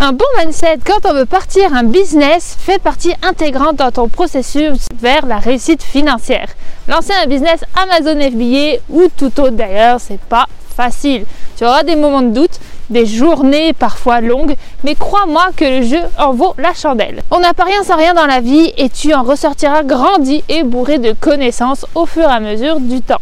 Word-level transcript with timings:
Un 0.00 0.12
bon 0.12 0.24
mindset 0.38 0.78
quand 0.86 1.10
on 1.10 1.12
veut 1.12 1.24
partir 1.24 1.74
un 1.74 1.82
business 1.82 2.56
fait 2.56 2.80
partie 2.80 3.12
intégrante 3.20 3.74
dans 3.74 3.90
ton 3.90 4.06
processus 4.06 4.86
vers 4.94 5.26
la 5.26 5.38
réussite 5.38 5.82
financière. 5.82 6.46
Lancer 6.86 7.14
un 7.20 7.26
business 7.26 7.64
Amazon 7.74 8.20
FBA 8.20 8.80
ou 8.90 9.08
tout 9.16 9.40
autre 9.40 9.56
d'ailleurs, 9.56 9.98
c'est 10.00 10.20
pas 10.20 10.46
facile. 10.76 11.24
Tu 11.56 11.64
auras 11.64 11.82
des 11.82 11.96
moments 11.96 12.22
de 12.22 12.30
doute, 12.30 12.60
des 12.90 13.06
journées 13.06 13.72
parfois 13.72 14.20
longues, 14.20 14.54
mais 14.84 14.94
crois-moi 14.94 15.46
que 15.56 15.64
le 15.64 15.82
jeu 15.82 16.02
en 16.16 16.32
vaut 16.32 16.54
la 16.58 16.74
chandelle. 16.74 17.24
On 17.32 17.40
n'a 17.40 17.52
pas 17.52 17.64
rien 17.64 17.82
sans 17.82 17.96
rien 17.96 18.14
dans 18.14 18.26
la 18.26 18.38
vie 18.38 18.72
et 18.76 18.90
tu 18.90 19.12
en 19.14 19.24
ressortiras 19.24 19.82
grandi 19.82 20.44
et 20.48 20.62
bourré 20.62 20.98
de 20.98 21.10
connaissances 21.10 21.84
au 21.96 22.06
fur 22.06 22.22
et 22.22 22.26
à 22.32 22.38
mesure 22.38 22.78
du 22.78 23.00
temps. 23.00 23.20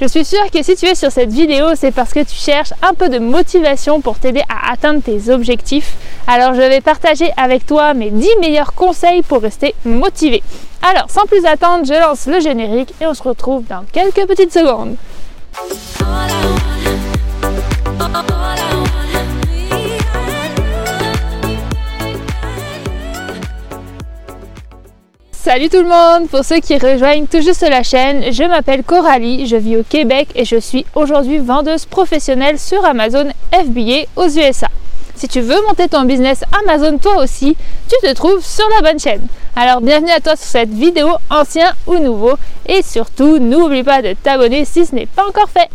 Je 0.00 0.08
suis 0.08 0.24
sûre 0.24 0.50
que 0.52 0.60
si 0.64 0.74
tu 0.74 0.86
es 0.86 0.96
sur 0.96 1.12
cette 1.12 1.30
vidéo, 1.30 1.66
c'est 1.76 1.92
parce 1.92 2.12
que 2.12 2.24
tu 2.24 2.34
cherches 2.34 2.72
un 2.82 2.94
peu 2.94 3.08
de 3.08 3.20
motivation 3.20 4.00
pour 4.00 4.18
t'aider 4.18 4.42
à 4.48 4.72
atteindre 4.72 5.00
tes 5.00 5.30
objectifs. 5.30 5.94
Alors 6.26 6.54
je 6.54 6.60
vais 6.60 6.80
partager 6.80 7.30
avec 7.36 7.64
toi 7.64 7.94
mes 7.94 8.10
10 8.10 8.28
meilleurs 8.40 8.74
conseils 8.74 9.22
pour 9.22 9.40
rester 9.40 9.72
motivé. 9.84 10.42
Alors 10.82 11.08
sans 11.10 11.26
plus 11.26 11.46
attendre, 11.46 11.84
je 11.86 11.94
lance 11.94 12.26
le 12.26 12.40
générique 12.40 12.92
et 13.00 13.06
on 13.06 13.14
se 13.14 13.22
retrouve 13.22 13.64
dans 13.66 13.84
quelques 13.92 14.26
petites 14.26 14.52
secondes. 14.52 14.96
Salut 25.54 25.68
tout 25.68 25.82
le 25.82 25.88
monde 25.88 26.28
Pour 26.30 26.44
ceux 26.44 26.58
qui 26.58 26.76
rejoignent 26.76 27.26
tout 27.26 27.40
juste 27.40 27.62
la 27.62 27.84
chaîne, 27.84 28.32
je 28.32 28.42
m'appelle 28.42 28.82
Coralie, 28.82 29.46
je 29.46 29.54
vis 29.54 29.76
au 29.76 29.84
Québec 29.84 30.26
et 30.34 30.44
je 30.44 30.56
suis 30.56 30.84
aujourd'hui 30.96 31.38
vendeuse 31.38 31.86
professionnelle 31.86 32.58
sur 32.58 32.84
Amazon 32.84 33.28
FBA 33.52 34.06
aux 34.16 34.26
USA. 34.26 34.66
Si 35.14 35.28
tu 35.28 35.40
veux 35.40 35.62
monter 35.68 35.86
ton 35.86 36.06
business 36.06 36.42
Amazon 36.64 36.98
toi 36.98 37.22
aussi, 37.22 37.56
tu 37.88 37.94
te 38.04 38.12
trouves 38.14 38.44
sur 38.44 38.68
la 38.70 38.90
bonne 38.90 38.98
chaîne. 38.98 39.28
Alors 39.54 39.80
bienvenue 39.80 40.10
à 40.10 40.18
toi 40.18 40.34
sur 40.34 40.48
cette 40.48 40.74
vidéo, 40.74 41.10
ancien 41.30 41.72
ou 41.86 41.98
nouveau, 41.98 42.32
et 42.66 42.82
surtout 42.82 43.38
n'oublie 43.38 43.84
pas 43.84 44.02
de 44.02 44.14
t'abonner 44.14 44.64
si 44.64 44.84
ce 44.84 44.92
n'est 44.92 45.06
pas 45.06 45.28
encore 45.28 45.50
fait. 45.50 45.70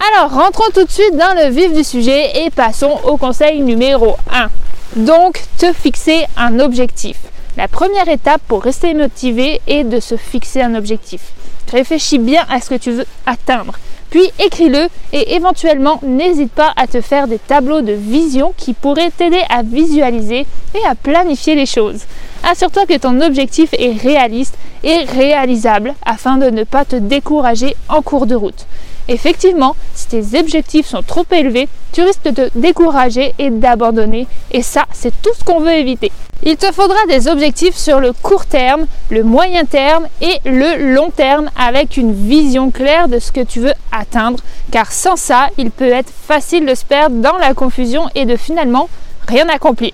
Alors 0.00 0.32
rentrons 0.32 0.70
tout 0.72 0.84
de 0.84 0.90
suite 0.90 1.14
dans 1.14 1.36
le 1.36 1.50
vif 1.50 1.74
du 1.74 1.84
sujet 1.84 2.42
et 2.42 2.48
passons 2.48 2.98
au 3.04 3.18
conseil 3.18 3.60
numéro 3.60 4.16
1. 4.32 4.48
Donc, 4.96 5.42
te 5.58 5.72
fixer 5.72 6.24
un 6.36 6.60
objectif. 6.60 7.16
La 7.56 7.66
première 7.66 8.08
étape 8.08 8.40
pour 8.46 8.62
rester 8.62 8.94
motivé 8.94 9.60
est 9.66 9.82
de 9.82 9.98
se 9.98 10.16
fixer 10.16 10.62
un 10.62 10.76
objectif. 10.76 11.32
Réfléchis 11.72 12.20
bien 12.20 12.44
à 12.48 12.60
ce 12.60 12.70
que 12.70 12.74
tu 12.76 12.92
veux 12.92 13.06
atteindre. 13.26 13.74
Puis 14.10 14.30
écris-le 14.38 14.86
et 15.12 15.34
éventuellement 15.34 15.98
n'hésite 16.04 16.52
pas 16.52 16.72
à 16.76 16.86
te 16.86 17.00
faire 17.00 17.26
des 17.26 17.40
tableaux 17.40 17.80
de 17.80 17.92
vision 17.92 18.54
qui 18.56 18.72
pourraient 18.72 19.10
t'aider 19.10 19.42
à 19.50 19.64
visualiser 19.64 20.46
et 20.74 20.86
à 20.88 20.94
planifier 20.94 21.56
les 21.56 21.66
choses. 21.66 22.02
Assure-toi 22.48 22.86
que 22.86 22.96
ton 22.96 23.20
objectif 23.20 23.70
est 23.76 24.00
réaliste 24.00 24.56
et 24.84 24.98
réalisable 25.02 25.94
afin 26.06 26.36
de 26.36 26.50
ne 26.50 26.62
pas 26.62 26.84
te 26.84 26.94
décourager 26.94 27.74
en 27.88 28.00
cours 28.00 28.26
de 28.26 28.36
route. 28.36 28.66
Effectivement, 29.08 29.76
si 29.94 30.08
tes 30.08 30.38
objectifs 30.38 30.86
sont 30.86 31.02
trop 31.02 31.26
élevés, 31.30 31.68
tu 31.92 32.02
risques 32.02 32.24
de 32.24 32.30
te 32.30 32.58
décourager 32.58 33.34
et 33.38 33.50
d'abandonner. 33.50 34.26
Et 34.50 34.62
ça, 34.62 34.86
c'est 34.92 35.12
tout 35.22 35.32
ce 35.38 35.44
qu'on 35.44 35.60
veut 35.60 35.72
éviter. 35.74 36.10
Il 36.42 36.56
te 36.56 36.70
faudra 36.72 36.98
des 37.08 37.28
objectifs 37.28 37.76
sur 37.76 38.00
le 38.00 38.12
court 38.12 38.44
terme, 38.44 38.86
le 39.08 39.22
moyen 39.22 39.64
terme 39.64 40.06
et 40.20 40.40
le 40.44 40.94
long 40.94 41.10
terme 41.10 41.50
avec 41.56 41.96
une 41.96 42.12
vision 42.12 42.70
claire 42.70 43.08
de 43.08 43.18
ce 43.18 43.32
que 43.32 43.40
tu 43.40 43.60
veux 43.60 43.72
atteindre. 43.92 44.40
Car 44.70 44.92
sans 44.92 45.16
ça, 45.16 45.48
il 45.56 45.70
peut 45.70 45.88
être 45.90 46.12
facile 46.26 46.66
de 46.66 46.74
se 46.74 46.84
perdre 46.84 47.16
dans 47.16 47.38
la 47.38 47.54
confusion 47.54 48.08
et 48.14 48.26
de 48.26 48.36
finalement 48.36 48.90
rien 49.26 49.48
accomplir. 49.48 49.92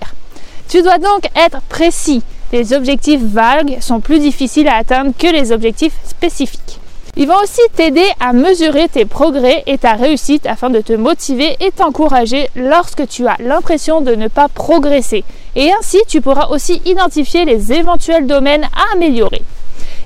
Tu 0.67 0.81
dois 0.81 0.97
donc 0.97 1.23
être 1.35 1.61
précis. 1.69 2.21
Les 2.51 2.73
objectifs 2.73 3.21
vagues 3.21 3.77
sont 3.79 4.01
plus 4.01 4.19
difficiles 4.19 4.67
à 4.67 4.75
atteindre 4.75 5.13
que 5.17 5.27
les 5.27 5.53
objectifs 5.53 5.95
spécifiques. 6.03 6.80
Ils 7.17 7.27
vont 7.27 7.37
aussi 7.43 7.61
t'aider 7.75 8.07
à 8.21 8.31
mesurer 8.31 8.87
tes 8.87 9.03
progrès 9.03 9.63
et 9.67 9.77
ta 9.77 9.93
réussite 9.93 10.45
afin 10.45 10.69
de 10.69 10.79
te 10.79 10.93
motiver 10.93 11.57
et 11.59 11.71
t'encourager 11.71 12.49
lorsque 12.55 13.05
tu 13.07 13.27
as 13.27 13.35
l'impression 13.39 13.99
de 13.99 14.15
ne 14.15 14.29
pas 14.29 14.47
progresser. 14.47 15.25
Et 15.57 15.71
ainsi, 15.77 15.99
tu 16.07 16.21
pourras 16.21 16.47
aussi 16.47 16.81
identifier 16.85 17.43
les 17.43 17.73
éventuels 17.73 18.27
domaines 18.27 18.63
à 18.63 18.95
améliorer. 18.95 19.41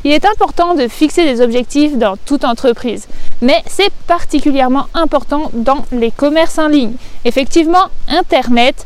Il 0.03 0.11
est 0.11 0.25
important 0.25 0.73
de 0.73 0.87
fixer 0.87 1.25
des 1.25 1.41
objectifs 1.41 1.95
dans 1.95 2.15
toute 2.15 2.43
entreprise, 2.43 3.07
mais 3.41 3.61
c'est 3.67 3.91
particulièrement 4.07 4.87
important 4.95 5.51
dans 5.53 5.85
les 5.91 6.11
commerces 6.11 6.57
en 6.57 6.67
ligne. 6.67 6.93
Effectivement, 7.23 7.85
Internet 8.07 8.83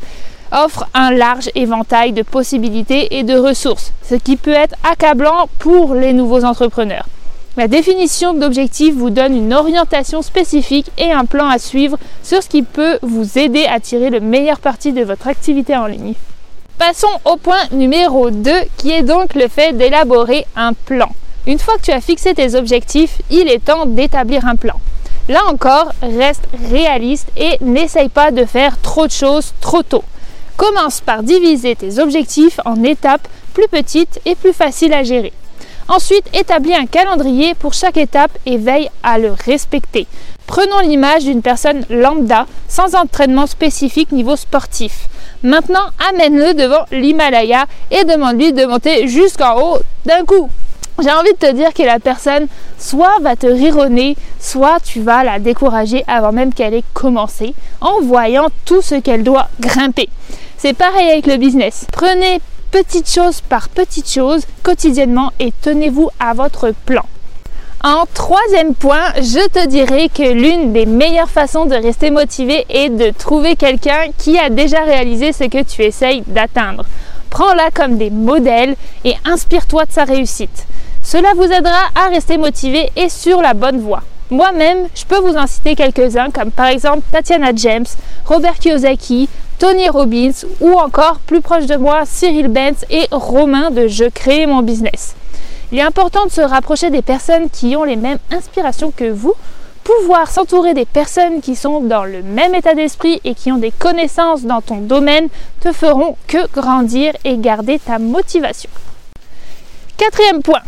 offre 0.52 0.86
un 0.92 1.10
large 1.10 1.50
éventail 1.54 2.12
de 2.12 2.22
possibilités 2.22 3.18
et 3.18 3.22
de 3.22 3.36
ressources, 3.36 3.92
ce 4.08 4.14
qui 4.14 4.36
peut 4.36 4.50
être 4.50 4.74
accablant 4.90 5.48
pour 5.58 5.94
les 5.94 6.12
nouveaux 6.12 6.44
entrepreneurs. 6.44 7.06
La 7.56 7.66
définition 7.66 8.32
d'objectif 8.32 8.94
vous 8.94 9.10
donne 9.10 9.36
une 9.36 9.52
orientation 9.52 10.22
spécifique 10.22 10.88
et 10.96 11.10
un 11.10 11.24
plan 11.24 11.48
à 11.48 11.58
suivre 11.58 11.98
sur 12.22 12.44
ce 12.44 12.48
qui 12.48 12.62
peut 12.62 13.00
vous 13.02 13.38
aider 13.38 13.66
à 13.66 13.80
tirer 13.80 14.08
le 14.08 14.20
meilleur 14.20 14.60
parti 14.60 14.92
de 14.92 15.02
votre 15.02 15.26
activité 15.26 15.76
en 15.76 15.86
ligne. 15.86 16.14
Passons 16.78 17.08
au 17.24 17.36
point 17.36 17.58
numéro 17.72 18.30
2 18.30 18.52
qui 18.76 18.92
est 18.92 19.02
donc 19.02 19.34
le 19.34 19.48
fait 19.48 19.76
d'élaborer 19.76 20.46
un 20.54 20.74
plan. 20.74 21.10
Une 21.48 21.58
fois 21.58 21.76
que 21.76 21.82
tu 21.82 21.90
as 21.90 22.00
fixé 22.00 22.34
tes 22.34 22.54
objectifs, 22.54 23.20
il 23.30 23.48
est 23.48 23.64
temps 23.64 23.84
d'établir 23.84 24.46
un 24.46 24.54
plan. 24.54 24.80
Là 25.28 25.40
encore, 25.48 25.90
reste 26.02 26.48
réaliste 26.70 27.28
et 27.36 27.58
n'essaye 27.60 28.10
pas 28.10 28.30
de 28.30 28.44
faire 28.44 28.80
trop 28.80 29.08
de 29.08 29.12
choses 29.12 29.54
trop 29.60 29.82
tôt. 29.82 30.04
Commence 30.56 31.00
par 31.00 31.24
diviser 31.24 31.74
tes 31.74 31.98
objectifs 31.98 32.60
en 32.64 32.84
étapes 32.84 33.26
plus 33.54 33.68
petites 33.68 34.20
et 34.24 34.36
plus 34.36 34.52
faciles 34.52 34.92
à 34.92 35.02
gérer. 35.02 35.32
Ensuite, 35.90 36.30
établis 36.32 36.72
un 36.72 36.86
calendrier 36.86 37.56
pour 37.56 37.74
chaque 37.74 37.96
étape 37.96 38.30
et 38.46 38.58
veille 38.58 38.88
à 39.02 39.18
le 39.18 39.32
respecter. 39.32 40.06
Prenons 40.46 40.78
l'image 40.78 41.24
d'une 41.24 41.42
personne 41.42 41.84
lambda 41.90 42.46
sans 42.68 42.94
entraînement 42.94 43.48
spécifique 43.48 44.12
niveau 44.12 44.36
sportif. 44.36 45.08
Maintenant, 45.42 45.90
amène-le 46.08 46.54
devant 46.54 46.84
l'Himalaya 46.92 47.66
et 47.90 48.04
demande-lui 48.04 48.52
de 48.52 48.66
monter 48.66 49.08
jusqu'en 49.08 49.60
haut 49.60 49.78
d'un 50.06 50.24
coup. 50.24 50.48
J'ai 51.02 51.10
envie 51.10 51.32
de 51.32 51.38
te 51.38 51.52
dire 51.52 51.74
que 51.74 51.82
la 51.82 51.98
personne 51.98 52.46
soit 52.78 53.18
va 53.20 53.34
te 53.34 53.48
rironner, 53.48 54.16
soit 54.38 54.78
tu 54.84 55.00
vas 55.00 55.24
la 55.24 55.40
décourager 55.40 56.04
avant 56.06 56.30
même 56.30 56.54
qu'elle 56.54 56.74
ait 56.74 56.84
commencé 56.94 57.52
en 57.80 58.00
voyant 58.00 58.46
tout 58.64 58.80
ce 58.80 58.94
qu'elle 58.94 59.24
doit 59.24 59.48
grimper. 59.58 60.08
C'est 60.56 60.74
pareil 60.74 61.10
avec 61.10 61.26
le 61.26 61.36
business. 61.38 61.86
Prenez 61.90 62.40
petites 62.70 63.10
choses 63.10 63.40
par 63.40 63.68
petites 63.68 64.10
choses 64.10 64.42
quotidiennement 64.62 65.32
et 65.38 65.52
tenez-vous 65.62 66.10
à 66.18 66.34
votre 66.34 66.72
plan. 66.86 67.04
En 67.82 68.04
troisième 68.12 68.74
point, 68.74 69.12
je 69.16 69.48
te 69.48 69.66
dirais 69.66 70.10
que 70.12 70.32
l'une 70.32 70.72
des 70.74 70.84
meilleures 70.84 71.30
façons 71.30 71.64
de 71.64 71.74
rester 71.74 72.10
motivé 72.10 72.66
est 72.68 72.90
de 72.90 73.10
trouver 73.10 73.56
quelqu'un 73.56 74.08
qui 74.18 74.38
a 74.38 74.50
déjà 74.50 74.82
réalisé 74.84 75.32
ce 75.32 75.44
que 75.44 75.62
tu 75.62 75.82
essayes 75.82 76.22
d'atteindre. 76.26 76.84
Prends-la 77.30 77.70
comme 77.70 77.96
des 77.96 78.10
modèles 78.10 78.76
et 79.04 79.14
inspire-toi 79.24 79.86
de 79.86 79.92
sa 79.92 80.04
réussite. 80.04 80.66
Cela 81.02 81.30
vous 81.34 81.44
aidera 81.44 81.84
à 81.94 82.08
rester 82.08 82.36
motivé 82.36 82.90
et 82.96 83.08
sur 83.08 83.40
la 83.40 83.54
bonne 83.54 83.80
voie. 83.80 84.02
Moi-même, 84.30 84.86
je 84.94 85.04
peux 85.06 85.18
vous 85.18 85.36
en 85.36 85.46
citer 85.46 85.74
quelques-uns 85.74 86.30
comme 86.30 86.50
par 86.50 86.66
exemple 86.66 87.02
Tatiana 87.10 87.52
James, 87.56 87.86
Robert 88.26 88.58
Kiyosaki, 88.58 89.28
Tony 89.60 89.90
Robbins 89.90 90.46
ou 90.62 90.72
encore 90.72 91.18
plus 91.18 91.42
proche 91.42 91.66
de 91.66 91.76
moi 91.76 92.04
Cyril 92.06 92.48
Benz 92.48 92.86
et 92.88 93.06
Romain 93.10 93.70
de 93.70 93.88
Je 93.88 94.06
crée 94.06 94.46
mon 94.46 94.62
business. 94.62 95.14
Il 95.70 95.78
est 95.78 95.82
important 95.82 96.24
de 96.24 96.30
se 96.30 96.40
rapprocher 96.40 96.88
des 96.88 97.02
personnes 97.02 97.50
qui 97.50 97.76
ont 97.76 97.84
les 97.84 97.96
mêmes 97.96 98.18
inspirations 98.30 98.90
que 98.90 99.10
vous. 99.10 99.34
Pouvoir 99.84 100.30
s'entourer 100.30 100.72
des 100.72 100.86
personnes 100.86 101.42
qui 101.42 101.56
sont 101.56 101.80
dans 101.80 102.04
le 102.04 102.22
même 102.22 102.54
état 102.54 102.74
d'esprit 102.74 103.20
et 103.22 103.34
qui 103.34 103.52
ont 103.52 103.58
des 103.58 103.70
connaissances 103.70 104.44
dans 104.44 104.62
ton 104.62 104.78
domaine 104.78 105.28
te 105.60 105.72
feront 105.72 106.16
que 106.26 106.50
grandir 106.54 107.12
et 107.24 107.36
garder 107.36 107.78
ta 107.78 107.98
motivation. 107.98 108.70
Quatrième 109.98 110.40
point, 110.40 110.62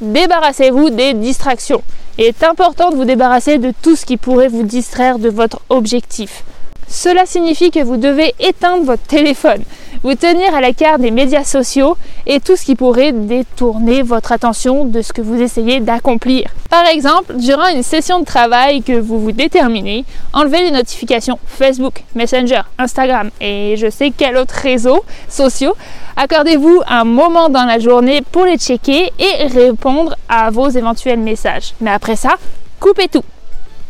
débarrassez-vous 0.00 0.88
des 0.88 1.12
distractions. 1.12 1.82
Il 2.16 2.24
est 2.24 2.42
important 2.42 2.88
de 2.90 2.96
vous 2.96 3.04
débarrasser 3.04 3.58
de 3.58 3.74
tout 3.82 3.96
ce 3.96 4.06
qui 4.06 4.16
pourrait 4.16 4.48
vous 4.48 4.62
distraire 4.62 5.18
de 5.18 5.28
votre 5.28 5.60
objectif. 5.68 6.42
Cela 6.90 7.24
signifie 7.24 7.70
que 7.70 7.84
vous 7.84 7.96
devez 7.96 8.34
éteindre 8.40 8.82
votre 8.82 9.04
téléphone, 9.04 9.62
vous 10.02 10.16
tenir 10.16 10.52
à 10.56 10.60
l'écart 10.60 10.98
des 10.98 11.12
médias 11.12 11.44
sociaux 11.44 11.96
et 12.26 12.40
tout 12.40 12.56
ce 12.56 12.64
qui 12.64 12.74
pourrait 12.74 13.12
détourner 13.12 14.02
votre 14.02 14.32
attention 14.32 14.84
de 14.84 15.00
ce 15.00 15.12
que 15.12 15.22
vous 15.22 15.40
essayez 15.40 15.78
d'accomplir. 15.78 16.50
Par 16.68 16.84
exemple, 16.86 17.36
durant 17.36 17.68
une 17.68 17.84
session 17.84 18.18
de 18.18 18.24
travail 18.24 18.82
que 18.82 18.98
vous 18.98 19.20
vous 19.20 19.30
déterminez, 19.30 20.04
enlevez 20.32 20.62
les 20.62 20.72
notifications 20.72 21.38
Facebook, 21.46 22.02
Messenger, 22.16 22.62
Instagram 22.76 23.30
et 23.40 23.76
je 23.76 23.88
sais 23.88 24.12
quel 24.14 24.36
autre 24.36 24.54
réseau 24.60 25.04
sociaux. 25.28 25.76
Accordez-vous 26.16 26.82
un 26.88 27.04
moment 27.04 27.48
dans 27.48 27.66
la 27.66 27.78
journée 27.78 28.20
pour 28.32 28.46
les 28.46 28.58
checker 28.58 29.12
et 29.16 29.46
répondre 29.46 30.16
à 30.28 30.50
vos 30.50 30.68
éventuels 30.68 31.20
messages. 31.20 31.72
Mais 31.80 31.90
après 31.90 32.16
ça, 32.16 32.34
coupez 32.80 33.06
tout. 33.06 33.22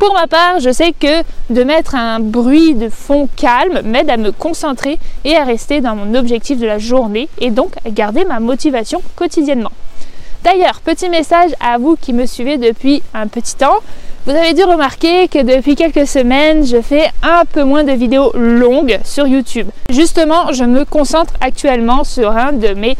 Pour 0.00 0.14
ma 0.14 0.26
part, 0.26 0.60
je 0.60 0.72
sais 0.72 0.94
que 0.98 1.22
de 1.50 1.62
mettre 1.62 1.94
un 1.94 2.20
bruit 2.20 2.74
de 2.74 2.88
fond 2.88 3.28
calme 3.36 3.82
m'aide 3.84 4.08
à 4.08 4.16
me 4.16 4.32
concentrer 4.32 4.98
et 5.26 5.36
à 5.36 5.44
rester 5.44 5.82
dans 5.82 5.94
mon 5.94 6.14
objectif 6.14 6.58
de 6.58 6.66
la 6.66 6.78
journée 6.78 7.28
et 7.38 7.50
donc 7.50 7.74
à 7.84 7.90
garder 7.90 8.24
ma 8.24 8.40
motivation 8.40 9.02
quotidiennement. 9.14 9.72
D'ailleurs, 10.42 10.80
petit 10.80 11.10
message 11.10 11.50
à 11.60 11.76
vous 11.76 11.96
qui 12.00 12.14
me 12.14 12.24
suivez 12.24 12.56
depuis 12.56 13.02
un 13.12 13.26
petit 13.26 13.56
temps. 13.56 13.76
Vous 14.24 14.32
avez 14.32 14.54
dû 14.54 14.64
remarquer 14.64 15.28
que 15.28 15.42
depuis 15.42 15.76
quelques 15.76 16.06
semaines, 16.06 16.64
je 16.64 16.80
fais 16.80 17.10
un 17.22 17.44
peu 17.44 17.62
moins 17.62 17.84
de 17.84 17.92
vidéos 17.92 18.32
longues 18.34 19.00
sur 19.04 19.26
YouTube. 19.26 19.68
Justement, 19.90 20.50
je 20.54 20.64
me 20.64 20.86
concentre 20.86 21.34
actuellement 21.42 22.04
sur 22.04 22.30
un 22.30 22.52
de 22.52 22.72
mes 22.72 22.96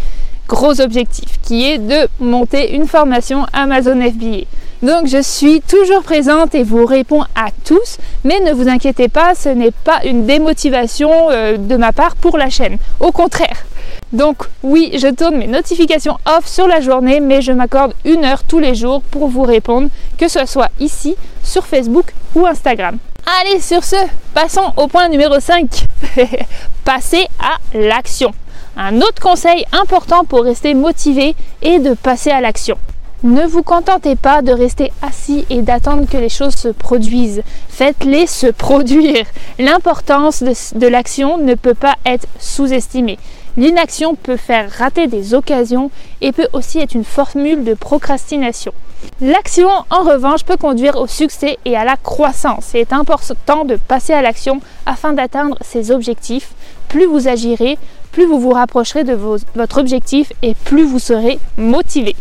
gros 0.49 0.83
objectifs 0.83 1.41
qui 1.43 1.65
est 1.65 1.79
de 1.79 2.09
monter 2.21 2.75
une 2.75 2.87
formation 2.87 3.47
Amazon 3.55 4.03
FBA. 4.03 4.45
Donc 4.83 5.07
je 5.07 5.21
suis 5.21 5.61
toujours 5.61 6.03
présente 6.03 6.55
et 6.55 6.63
vous 6.63 6.87
réponds 6.87 7.23
à 7.35 7.49
tous, 7.65 7.99
mais 8.25 8.41
ne 8.41 8.53
vous 8.53 8.69
inquiétez 8.69 9.09
pas, 9.09 9.35
ce 9.35 9.51
n'est 9.51 9.73
pas 9.73 10.01
une 10.07 10.25
démotivation 10.25 11.11
euh, 11.31 11.59
de 11.59 11.77
ma 11.77 11.93
part 11.93 12.17
pour 12.17 12.39
la 12.39 12.49
chaîne. 12.49 12.79
Au 12.99 13.13
contraire. 13.13 13.65
Donc 14.13 14.39
oui, 14.63 14.93
je 14.97 15.09
tourne 15.09 15.37
mes 15.37 15.47
notifications 15.47 16.17
off 16.27 16.47
sur 16.47 16.67
la 16.67 16.81
journée, 16.81 17.21
mais 17.21 17.43
je 17.43 17.53
m'accorde 17.53 17.93
une 18.05 18.25
heure 18.25 18.43
tous 18.43 18.59
les 18.59 18.75
jours 18.75 19.03
pour 19.03 19.29
vous 19.29 19.43
répondre, 19.43 19.89
que 20.17 20.29
ce 20.29 20.47
soit 20.47 20.71
ici, 20.81 21.15
sur 21.45 21.67
Facebook 21.67 22.15
ou 22.35 22.47
Instagram. 22.47 22.99
Allez, 23.43 23.61
sur 23.61 23.85
ce, 23.85 23.97
passons 24.33 24.73
au 24.77 24.89
point 24.89 25.09
numéro 25.09 25.39
5. 25.39 25.69
Passer 26.85 27.27
à 27.39 27.59
l'action. 27.79 28.33
Un 28.77 28.97
autre 28.97 29.21
conseil 29.21 29.65
important 29.73 30.25
pour 30.25 30.43
rester 30.45 30.73
motivé 30.73 31.35
est 31.61 31.81
de 31.81 31.93
passer 31.95 32.31
à 32.31 32.41
l'action. 32.41 32.79
Ne 33.23 33.43
vous 33.43 33.63
contentez 33.63 34.17
pas 34.17 34.41
de 34.41 34.51
rester 34.51 34.93
assis 35.03 35.45
et 35.51 35.61
d'attendre 35.61 36.09
que 36.11 36.17
les 36.17 36.31
choses 36.31 36.55
se 36.55 36.69
produisent. 36.69 37.43
Faites-les 37.69 38.27
se 38.27 38.47
produire. 38.51 39.27
L'importance 39.59 40.43
de, 40.43 40.87
l'action 40.87 41.37
ne 41.37 41.55
peut 41.55 41.75
pas 41.75 41.97
être 42.07 42.27
sous-estimée. 42.39 43.19
L'inaction 43.59 44.15
peut 44.15 44.39
faire 44.39 44.71
rater 44.71 45.07
des 45.07 45.35
occasions 45.35 45.91
et 46.23 46.33
peut 46.33 46.49
aussi 46.55 46.79
être 46.79 46.95
une 46.95 47.05
formule 47.05 47.63
de 47.63 47.75
procrastination. 47.75 48.73
L'action, 49.21 49.69
en 49.91 50.03
revanche, 50.03 50.45
peut 50.45 50.57
conduire 50.57 50.97
au 50.97 51.07
succès 51.07 51.59
et 51.67 51.77
à 51.77 51.85
la 51.85 51.97
croissance. 51.97 52.71
Il 52.73 52.81
est 52.81 52.93
important 52.95 53.67
de 53.67 53.77
passer 53.77 54.15
à 54.15 54.23
l'action 54.23 54.63
afin 54.87 55.13
d'atteindre 55.13 55.59
ses 55.61 55.91
objectifs. 55.91 56.53
Plus 56.89 57.05
vous 57.05 57.29
agirez, 57.29 57.77
plus 58.13 58.25
vous 58.25 58.41
vous 58.41 58.51
rapprocherez 58.51 59.05
de 59.05 59.15
votre 59.15 59.79
objectif 59.79 60.33
et 60.41 60.55
plus 60.55 60.85
vous 60.85 60.99
serez 60.99 61.39
motivé. 61.59 62.17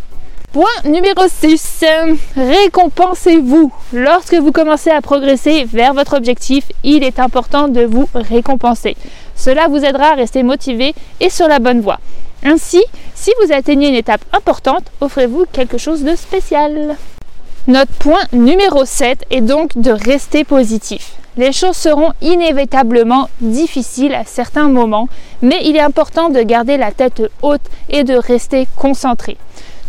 Point 0.52 0.66
numéro 0.84 1.28
6. 1.28 1.86
Récompensez-vous. 2.36 3.72
Lorsque 3.94 4.34
vous 4.34 4.52
commencez 4.52 4.90
à 4.90 5.00
progresser 5.00 5.64
vers 5.66 5.94
votre 5.94 6.18
objectif, 6.18 6.66
il 6.84 7.04
est 7.04 7.20
important 7.20 7.68
de 7.68 7.82
vous 7.82 8.10
récompenser. 8.16 8.98
Cela 9.36 9.68
vous 9.68 9.86
aidera 9.86 10.14
à 10.14 10.16
rester 10.16 10.42
motivé 10.42 10.96
et 11.20 11.30
sur 11.30 11.48
la 11.48 11.60
bonne 11.60 11.82
voie. 11.82 12.00
Ainsi, 12.44 12.84
si 13.14 13.32
vous 13.40 13.54
atteignez 13.54 13.90
une 13.90 13.96
étape 13.96 14.26
importante, 14.34 14.86
offrez-vous 15.02 15.46
quelque 15.54 15.78
chose 15.78 16.04
de 16.04 16.16
spécial. 16.16 16.98
Notre 17.68 17.94
point 17.94 18.24
numéro 18.34 18.86
7 18.86 19.26
est 19.30 19.42
donc 19.42 19.78
de 19.78 19.92
rester 19.92 20.46
positif. 20.46 21.12
Les 21.38 21.52
choses 21.52 21.78
seront 21.78 22.12
inévitablement 22.24 23.30
difficiles 23.40 24.16
à 24.16 24.26
certains 24.26 24.68
moments, 24.68 25.10
mais 25.44 25.62
il 25.64 25.76
est 25.76 25.82
important 25.82 26.30
de 26.30 26.42
garder 26.42 26.78
la 26.78 26.92
tête 26.92 27.22
haute 27.44 27.62
et 27.88 28.04
de 28.04 28.16
rester 28.16 28.68
concentré. 28.76 29.38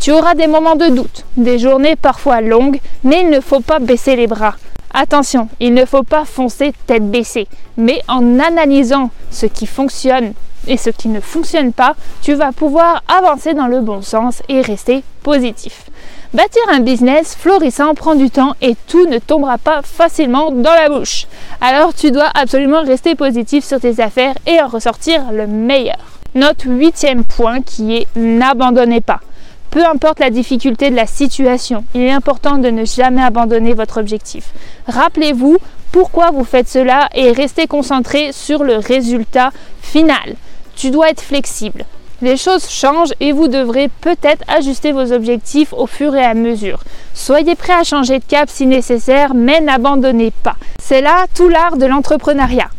Tu 0.00 0.12
auras 0.12 0.34
des 0.34 0.46
moments 0.46 0.76
de 0.76 0.88
doute, 0.88 1.26
des 1.36 1.58
journées 1.58 1.94
parfois 1.94 2.40
longues, 2.40 2.80
mais 3.04 3.20
il 3.20 3.28
ne 3.28 3.40
faut 3.40 3.60
pas 3.60 3.78
baisser 3.78 4.16
les 4.16 4.26
bras. 4.26 4.54
Attention, 4.94 5.48
il 5.60 5.74
ne 5.74 5.84
faut 5.84 6.04
pas 6.04 6.24
foncer 6.24 6.72
tête 6.86 7.10
baissée, 7.10 7.46
mais 7.76 8.00
en 8.08 8.40
analysant 8.40 9.10
ce 9.30 9.44
qui 9.44 9.66
fonctionne 9.66 10.32
et 10.66 10.78
ce 10.78 10.88
qui 10.88 11.08
ne 11.08 11.20
fonctionne 11.20 11.74
pas, 11.74 11.96
tu 12.22 12.32
vas 12.32 12.52
pouvoir 12.52 13.02
avancer 13.08 13.52
dans 13.52 13.66
le 13.66 13.82
bon 13.82 14.00
sens 14.00 14.42
et 14.48 14.62
rester 14.62 15.04
positif. 15.22 15.84
Bâtir 16.32 16.62
un 16.72 16.80
business 16.80 17.34
florissant 17.34 17.94
prend 17.94 18.14
du 18.14 18.30
temps 18.30 18.54
et 18.62 18.76
tout 18.86 19.06
ne 19.06 19.18
tombera 19.18 19.58
pas 19.58 19.82
facilement 19.82 20.50
dans 20.50 20.74
la 20.74 20.88
bouche. 20.88 21.26
Alors 21.60 21.92
tu 21.92 22.10
dois 22.10 22.30
absolument 22.32 22.82
rester 22.82 23.16
positif 23.16 23.66
sur 23.66 23.78
tes 23.78 24.00
affaires 24.00 24.34
et 24.46 24.62
en 24.62 24.68
ressortir 24.68 25.30
le 25.30 25.46
meilleur. 25.46 25.98
Notre 26.34 26.68
huitième 26.68 27.24
point 27.24 27.60
qui 27.60 27.96
est 27.96 28.06
n'abandonnez 28.16 29.02
pas. 29.02 29.20
Peu 29.70 29.86
importe 29.86 30.18
la 30.18 30.30
difficulté 30.30 30.90
de 30.90 30.96
la 30.96 31.06
situation, 31.06 31.84
il 31.94 32.00
est 32.00 32.10
important 32.10 32.58
de 32.58 32.70
ne 32.70 32.84
jamais 32.84 33.22
abandonner 33.22 33.72
votre 33.72 34.00
objectif. 34.00 34.50
Rappelez-vous 34.88 35.58
pourquoi 35.92 36.32
vous 36.32 36.44
faites 36.44 36.68
cela 36.68 37.08
et 37.14 37.30
restez 37.30 37.68
concentré 37.68 38.32
sur 38.32 38.64
le 38.64 38.76
résultat 38.76 39.50
final. 39.80 40.34
Tu 40.74 40.90
dois 40.90 41.10
être 41.10 41.20
flexible. 41.20 41.84
Les 42.20 42.36
choses 42.36 42.68
changent 42.68 43.14
et 43.20 43.30
vous 43.30 43.46
devrez 43.46 43.88
peut-être 44.00 44.44
ajuster 44.48 44.90
vos 44.90 45.12
objectifs 45.12 45.72
au 45.72 45.86
fur 45.86 46.14
et 46.16 46.24
à 46.24 46.34
mesure. 46.34 46.80
Soyez 47.14 47.54
prêt 47.54 47.72
à 47.72 47.84
changer 47.84 48.18
de 48.18 48.24
cap 48.24 48.50
si 48.50 48.66
nécessaire, 48.66 49.34
mais 49.34 49.60
n'abandonnez 49.60 50.32
pas. 50.42 50.56
C'est 50.82 51.00
là 51.00 51.26
tout 51.34 51.48
l'art 51.48 51.76
de 51.76 51.86
l'entrepreneuriat. 51.86 52.70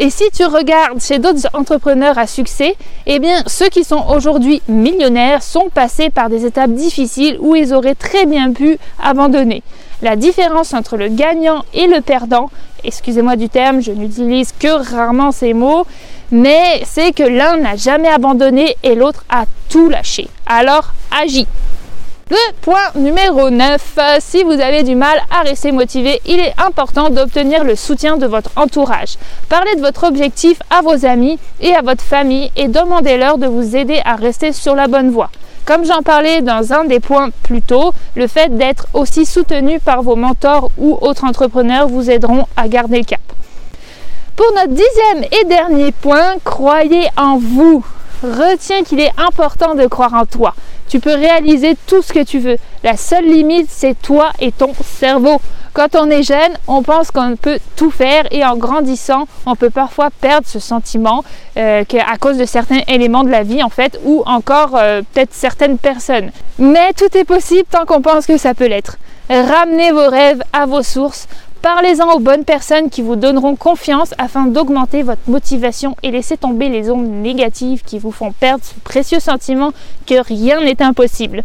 Et 0.00 0.10
si 0.10 0.30
tu 0.30 0.44
regardes 0.44 1.00
chez 1.00 1.18
d'autres 1.18 1.48
entrepreneurs 1.54 2.18
à 2.18 2.28
succès, 2.28 2.76
eh 3.06 3.18
bien 3.18 3.42
ceux 3.48 3.68
qui 3.68 3.82
sont 3.82 4.04
aujourd'hui 4.08 4.62
millionnaires 4.68 5.42
sont 5.42 5.70
passés 5.74 6.08
par 6.08 6.30
des 6.30 6.46
étapes 6.46 6.70
difficiles 6.70 7.36
où 7.40 7.56
ils 7.56 7.74
auraient 7.74 7.96
très 7.96 8.24
bien 8.24 8.52
pu 8.52 8.78
abandonner. 9.02 9.64
La 10.00 10.14
différence 10.14 10.72
entre 10.72 10.96
le 10.96 11.08
gagnant 11.08 11.64
et 11.74 11.88
le 11.88 12.00
perdant, 12.00 12.48
excusez-moi 12.84 13.34
du 13.34 13.48
terme, 13.48 13.82
je 13.82 13.90
n'utilise 13.90 14.54
que 14.56 14.68
rarement 14.68 15.32
ces 15.32 15.52
mots, 15.52 15.84
mais 16.30 16.80
c'est 16.84 17.10
que 17.10 17.24
l'un 17.24 17.56
n'a 17.56 17.74
jamais 17.74 18.08
abandonné 18.08 18.76
et 18.84 18.94
l'autre 18.94 19.24
a 19.28 19.46
tout 19.68 19.88
lâché. 19.88 20.28
Alors 20.46 20.92
agis. 21.10 21.48
Le 22.30 22.52
point 22.60 22.90
numéro 22.94 23.48
9, 23.48 23.98
si 24.20 24.42
vous 24.42 24.60
avez 24.60 24.82
du 24.82 24.94
mal 24.94 25.18
à 25.30 25.40
rester 25.40 25.72
motivé, 25.72 26.20
il 26.26 26.38
est 26.38 26.52
important 26.58 27.08
d'obtenir 27.08 27.64
le 27.64 27.74
soutien 27.74 28.18
de 28.18 28.26
votre 28.26 28.50
entourage. 28.56 29.16
Parlez 29.48 29.74
de 29.76 29.80
votre 29.80 30.04
objectif 30.04 30.58
à 30.68 30.82
vos 30.82 31.06
amis 31.06 31.38
et 31.62 31.74
à 31.74 31.80
votre 31.80 32.04
famille 32.04 32.50
et 32.54 32.68
demandez-leur 32.68 33.38
de 33.38 33.46
vous 33.46 33.76
aider 33.76 34.02
à 34.04 34.16
rester 34.16 34.52
sur 34.52 34.74
la 34.74 34.88
bonne 34.88 35.10
voie. 35.10 35.30
Comme 35.64 35.86
j'en 35.86 36.02
parlais 36.02 36.42
dans 36.42 36.74
un 36.74 36.84
des 36.84 37.00
points 37.00 37.30
plus 37.44 37.62
tôt, 37.62 37.94
le 38.14 38.26
fait 38.26 38.54
d'être 38.54 38.88
aussi 38.92 39.24
soutenu 39.24 39.80
par 39.80 40.02
vos 40.02 40.16
mentors 40.16 40.70
ou 40.76 40.98
autres 41.00 41.24
entrepreneurs 41.24 41.88
vous 41.88 42.10
aideront 42.10 42.44
à 42.58 42.68
garder 42.68 42.98
le 42.98 43.04
cap. 43.04 43.20
Pour 44.36 44.52
notre 44.52 44.74
dixième 44.74 45.24
et 45.32 45.44
dernier 45.46 45.92
point, 45.92 46.34
croyez 46.44 47.08
en 47.16 47.38
vous. 47.38 47.82
Retiens 48.22 48.82
qu'il 48.82 49.00
est 49.00 49.12
important 49.16 49.74
de 49.74 49.86
croire 49.86 50.14
en 50.14 50.26
toi. 50.26 50.54
Tu 50.88 51.00
peux 51.00 51.14
réaliser 51.14 51.76
tout 51.86 52.02
ce 52.02 52.12
que 52.12 52.22
tu 52.24 52.38
veux. 52.38 52.56
La 52.82 52.96
seule 52.96 53.26
limite, 53.26 53.68
c'est 53.70 54.00
toi 54.00 54.30
et 54.40 54.52
ton 54.52 54.72
cerveau. 54.82 55.40
Quand 55.74 55.94
on 55.94 56.10
est 56.10 56.22
jeune, 56.24 56.52
on 56.66 56.82
pense 56.82 57.10
qu'on 57.10 57.36
peut 57.36 57.58
tout 57.76 57.90
faire 57.90 58.24
et 58.32 58.44
en 58.44 58.56
grandissant, 58.56 59.28
on 59.46 59.54
peut 59.54 59.70
parfois 59.70 60.08
perdre 60.10 60.46
ce 60.48 60.58
sentiment 60.58 61.22
euh, 61.56 61.84
à 62.06 62.16
cause 62.16 62.38
de 62.38 62.46
certains 62.46 62.80
éléments 62.88 63.22
de 63.22 63.30
la 63.30 63.44
vie 63.44 63.62
en 63.62 63.68
fait 63.68 64.00
ou 64.04 64.22
encore 64.26 64.74
euh, 64.74 65.02
peut-être 65.12 65.34
certaines 65.34 65.78
personnes. 65.78 66.32
Mais 66.58 66.92
tout 66.94 67.16
est 67.16 67.24
possible 67.24 67.68
tant 67.70 67.84
qu'on 67.84 68.00
pense 68.02 68.26
que 68.26 68.38
ça 68.38 68.54
peut 68.54 68.66
l'être. 68.66 68.96
Ramenez 69.30 69.92
vos 69.92 70.08
rêves 70.08 70.42
à 70.54 70.64
vos 70.64 70.82
sources. 70.82 71.28
Parlez-en 71.62 72.12
aux 72.12 72.20
bonnes 72.20 72.44
personnes 72.44 72.88
qui 72.88 73.02
vous 73.02 73.16
donneront 73.16 73.56
confiance 73.56 74.14
afin 74.16 74.46
d'augmenter 74.46 75.02
votre 75.02 75.28
motivation 75.28 75.96
et 76.04 76.12
laisser 76.12 76.36
tomber 76.36 76.68
les 76.68 76.88
ondes 76.88 77.08
négatives 77.08 77.82
qui 77.84 77.98
vous 77.98 78.12
font 78.12 78.30
perdre 78.30 78.62
ce 78.64 78.78
précieux 78.84 79.18
sentiment 79.18 79.72
que 80.06 80.22
rien 80.22 80.60
n'est 80.60 80.80
impossible. 80.80 81.42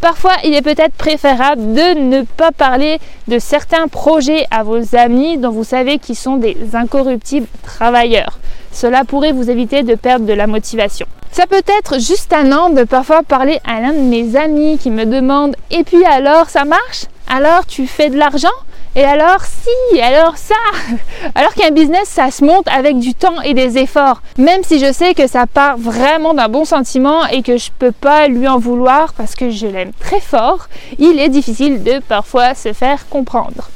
Parfois, 0.00 0.32
il 0.44 0.54
est 0.54 0.62
peut-être 0.62 0.94
préférable 0.94 1.74
de 1.74 1.98
ne 2.00 2.22
pas 2.22 2.52
parler 2.52 2.98
de 3.28 3.38
certains 3.38 3.86
projets 3.86 4.46
à 4.50 4.62
vos 4.62 4.96
amis 4.96 5.36
dont 5.36 5.50
vous 5.50 5.64
savez 5.64 5.98
qu'ils 5.98 6.16
sont 6.16 6.36
des 6.36 6.56
incorruptibles 6.72 7.46
travailleurs. 7.62 8.38
Cela 8.72 9.04
pourrait 9.04 9.32
vous 9.32 9.50
éviter 9.50 9.82
de 9.82 9.94
perdre 9.94 10.24
de 10.24 10.32
la 10.32 10.46
motivation. 10.46 11.06
Ça 11.32 11.46
peut 11.46 11.62
être 11.78 12.00
juste 12.00 12.32
un 12.32 12.50
an 12.52 12.70
de 12.70 12.84
parfois 12.84 13.22
parler 13.22 13.60
à 13.66 13.82
l'un 13.82 13.92
de 13.92 13.98
mes 13.98 14.36
amis 14.36 14.78
qui 14.78 14.90
me 14.90 15.04
demande 15.04 15.54
Et 15.70 15.84
puis 15.84 16.04
alors, 16.06 16.48
ça 16.48 16.64
marche? 16.64 17.04
Alors 17.28 17.66
tu 17.66 17.86
fais 17.86 18.08
de 18.08 18.16
l'argent? 18.16 18.48
Et 18.96 19.04
alors 19.04 19.40
si, 19.44 20.00
alors 20.00 20.36
ça 20.36 20.54
Alors 21.34 21.54
qu'un 21.54 21.70
business, 21.70 22.08
ça 22.08 22.30
se 22.30 22.44
monte 22.44 22.66
avec 22.68 22.98
du 22.98 23.14
temps 23.14 23.40
et 23.42 23.54
des 23.54 23.78
efforts. 23.78 24.20
Même 24.36 24.64
si 24.64 24.80
je 24.80 24.92
sais 24.92 25.14
que 25.14 25.28
ça 25.28 25.46
part 25.46 25.78
vraiment 25.78 26.34
d'un 26.34 26.48
bon 26.48 26.64
sentiment 26.64 27.24
et 27.26 27.42
que 27.42 27.56
je 27.56 27.70
peux 27.78 27.92
pas 27.92 28.26
lui 28.26 28.48
en 28.48 28.58
vouloir 28.58 29.12
parce 29.12 29.34
que 29.36 29.50
je 29.50 29.66
l'aime 29.66 29.92
très 30.00 30.20
fort, 30.20 30.68
il 30.98 31.20
est 31.20 31.28
difficile 31.28 31.84
de 31.84 32.00
parfois 32.00 32.54
se 32.54 32.72
faire 32.72 33.08
comprendre. 33.08 33.70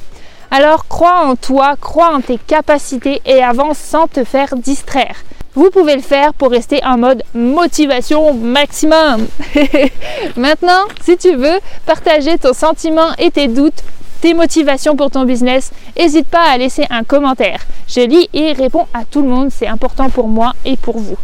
Alors 0.51 0.87
crois 0.87 1.25
en 1.25 1.35
toi, 1.35 1.75
crois 1.79 2.13
en 2.13 2.21
tes 2.21 2.37
capacités 2.37 3.21
et 3.25 3.41
avance 3.41 3.77
sans 3.77 4.07
te 4.07 4.23
faire 4.23 4.55
distraire. 4.57 5.15
Vous 5.53 5.69
pouvez 5.69 5.95
le 5.95 6.01
faire 6.01 6.33
pour 6.33 6.51
rester 6.51 6.83
en 6.83 6.97
mode 6.97 7.23
motivation 7.33 8.33
maximum. 8.33 9.27
Maintenant, 10.35 10.83
si 11.01 11.15
tu 11.15 11.33
veux 11.35 11.59
partager 11.85 12.37
ton 12.37 12.53
sentiment 12.53 13.13
et 13.17 13.31
tes 13.31 13.47
doutes, 13.47 13.81
tes 14.21 14.33
motivations 14.33 14.95
pour 14.95 15.11
ton 15.11 15.25
business, 15.25 15.71
n'hésite 15.97 16.27
pas 16.27 16.43
à 16.43 16.57
laisser 16.57 16.85
un 16.89 17.03
commentaire. 17.03 17.61
Je 17.87 18.01
lis 18.01 18.29
et 18.33 18.53
réponds 18.53 18.87
à 18.93 19.05
tout 19.05 19.21
le 19.21 19.27
monde, 19.27 19.49
c'est 19.51 19.67
important 19.67 20.09
pour 20.09 20.27
moi 20.27 20.53
et 20.65 20.77
pour 20.77 20.97
vous. 20.97 21.17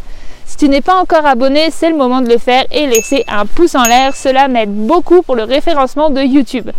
Si 0.45 0.57
tu 0.57 0.69
n'es 0.69 0.81
pas 0.81 0.99
encore 0.99 1.25
abonné, 1.25 1.69
c'est 1.71 1.89
le 1.89 1.95
moment 1.95 2.21
de 2.21 2.27
le 2.27 2.37
faire 2.37 2.65
et 2.71 2.85
laisser 2.85 3.23
un 3.27 3.45
pouce 3.45 3.75
en 3.75 3.83
l'air, 3.83 4.15
cela 4.15 4.47
m'aide 4.47 4.73
beaucoup 4.73 5.21
pour 5.21 5.35
le 5.35 5.43
référencement 5.43 6.09
de 6.09 6.21
YouTube. 6.21 6.69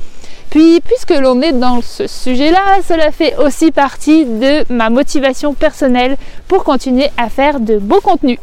Puis, 0.51 0.81
puisque 0.81 1.19
l'on 1.19 1.41
est 1.41 1.55
dans 1.55 1.81
ce 1.81 2.07
sujet-là, 2.07 2.83
cela 2.87 3.11
fait 3.11 3.35
aussi 3.39 3.73
partie 3.73 4.27
de 4.27 4.71
ma 4.71 4.91
motivation 4.91 5.55
personnelle 5.55 6.19
pour 6.47 6.65
continuer 6.65 7.09
à 7.17 7.31
faire 7.31 7.59
de 7.59 7.79
beaux 7.79 8.03
contenus. 8.03 8.39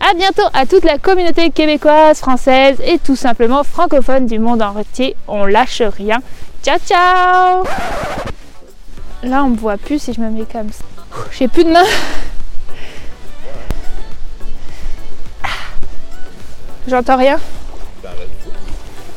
A 0.00 0.14
bientôt 0.14 0.42
à 0.52 0.66
toute 0.66 0.84
la 0.84 0.98
communauté 0.98 1.50
québécoise, 1.50 2.18
française 2.18 2.76
et 2.86 2.98
tout 2.98 3.16
simplement 3.16 3.64
francophone 3.64 4.26
du 4.26 4.38
monde 4.38 4.60
entier. 4.60 5.16
On 5.26 5.46
lâche 5.46 5.80
rien. 5.80 6.20
Ciao 6.62 6.78
ciao 6.86 7.64
Là 9.22 9.44
on 9.44 9.50
me 9.50 9.56
voit 9.56 9.76
plus 9.78 9.98
si 9.98 10.12
je 10.12 10.20
me 10.20 10.30
mets 10.30 10.44
comme 10.44 10.70
ça. 10.72 10.84
J'ai 11.32 11.48
plus 11.48 11.64
de 11.64 11.70
main. 11.70 11.84
J'entends 16.86 17.16
rien. 17.16 17.38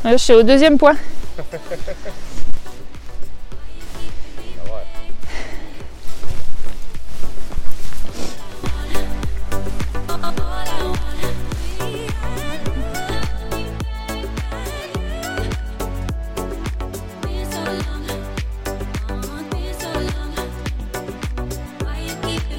Je 0.04 0.18
suis 0.18 0.34
au 0.34 0.44
deuxième 0.44 0.78
point. 0.78 0.96